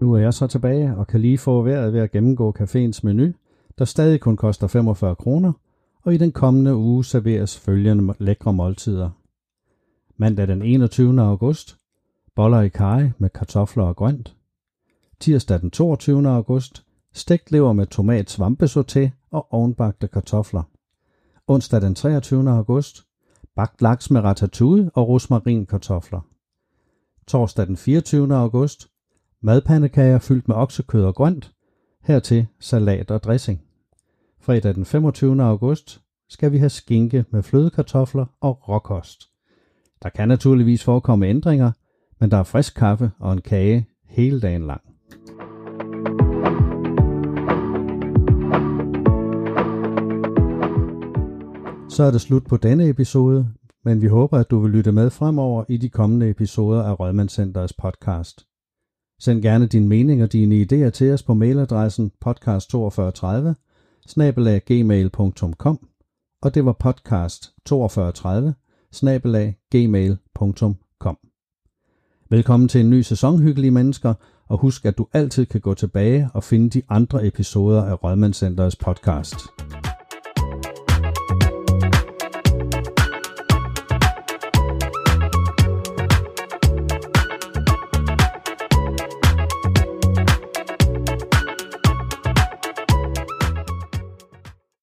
Nu 0.00 0.14
er 0.14 0.18
jeg 0.18 0.34
så 0.34 0.46
tilbage 0.46 0.96
og 0.96 1.06
kan 1.06 1.20
lige 1.20 1.38
få 1.38 1.62
vejret 1.62 1.92
ved 1.92 2.00
at 2.00 2.10
gennemgå 2.10 2.54
caféens 2.58 3.00
menu, 3.02 3.32
der 3.78 3.84
stadig 3.84 4.20
kun 4.20 4.36
koster 4.36 4.66
45 4.66 5.16
kroner, 5.16 5.52
og 6.02 6.14
i 6.14 6.16
den 6.16 6.32
kommende 6.32 6.76
uge 6.76 7.04
serveres 7.04 7.58
følgende 7.58 8.14
lækre 8.18 8.52
måltider. 8.52 9.10
Mandag 10.16 10.48
den 10.48 10.62
21. 10.62 11.20
august, 11.20 11.76
boller 12.36 12.60
i 12.60 12.68
kaj 12.68 13.10
med 13.18 13.30
kartofler 13.30 13.84
og 13.84 13.96
grønt. 13.96 14.34
Tirsdag 15.22 15.60
den 15.60 15.70
22. 15.70 16.28
august. 16.28 16.84
Stegt 17.12 17.52
lever 17.52 17.72
med 17.72 17.86
tomat 17.86 18.30
svampesoté 18.30 19.10
og 19.30 19.54
ovenbagte 19.54 20.08
kartofler. 20.08 20.62
Onsdag 21.46 21.80
den 21.80 21.94
23. 21.94 22.50
august. 22.50 23.06
Bagt 23.56 23.82
laks 23.82 24.10
med 24.10 24.20
ratatouille 24.20 24.90
og 24.94 25.08
rosmarin 25.08 25.66
kartofler. 25.66 26.20
Torsdag 27.26 27.66
den 27.66 27.76
24. 27.76 28.36
august. 28.36 28.90
Madpandekager 29.40 30.18
fyldt 30.18 30.48
med 30.48 30.56
oksekød 30.56 31.04
og 31.04 31.14
grønt. 31.14 31.52
Hertil 32.00 32.46
salat 32.60 33.10
og 33.10 33.22
dressing. 33.22 33.62
Fredag 34.40 34.74
den 34.74 34.84
25. 34.84 35.42
august 35.42 36.00
skal 36.28 36.52
vi 36.52 36.58
have 36.58 36.70
skinke 36.70 37.24
med 37.30 37.42
flødekartofler 37.42 38.26
og 38.40 38.68
råkost. 38.68 39.28
Der 40.02 40.08
kan 40.08 40.28
naturligvis 40.28 40.84
forekomme 40.84 41.26
ændringer, 41.26 41.72
men 42.20 42.30
der 42.30 42.36
er 42.36 42.44
frisk 42.44 42.74
kaffe 42.74 43.10
og 43.18 43.32
en 43.32 43.40
kage 43.40 43.86
hele 44.04 44.40
dagen 44.40 44.66
lang. 44.66 44.91
Så 51.92 52.02
er 52.02 52.10
det 52.10 52.20
slut 52.20 52.44
på 52.44 52.56
denne 52.56 52.88
episode, 52.88 53.48
men 53.84 54.02
vi 54.02 54.06
håber, 54.06 54.38
at 54.38 54.50
du 54.50 54.58
vil 54.58 54.70
lytte 54.70 54.92
med 54.92 55.10
fremover 55.10 55.64
i 55.68 55.76
de 55.76 55.88
kommende 55.88 56.30
episoder 56.30 56.82
af 56.82 57.00
Rødmandscenterets 57.00 57.72
podcast. 57.72 58.46
Send 59.20 59.42
gerne 59.42 59.66
din 59.66 59.88
mening 59.88 60.22
og 60.22 60.32
dine 60.32 60.62
idéer 60.62 60.90
til 60.90 61.12
os 61.12 61.22
på 61.22 61.34
mailadressen 61.34 62.12
podcast4230 62.24 63.54
gmail.com 64.66 65.88
og 66.42 66.54
det 66.54 66.64
var 66.64 66.72
podcast 66.72 67.52
4230 67.68 68.54
gmail.com. 69.70 71.18
Velkommen 72.30 72.68
til 72.68 72.80
en 72.80 72.90
ny 72.90 73.00
sæson, 73.00 73.42
hyggelige 73.42 73.70
mennesker, 73.70 74.14
og 74.48 74.58
husk, 74.58 74.84
at 74.84 74.98
du 74.98 75.06
altid 75.12 75.46
kan 75.46 75.60
gå 75.60 75.74
tilbage 75.74 76.30
og 76.34 76.44
finde 76.44 76.70
de 76.70 76.82
andre 76.88 77.26
episoder 77.26 77.82
af 77.84 78.04
Rødmandscenterets 78.04 78.76
podcast. 78.76 79.36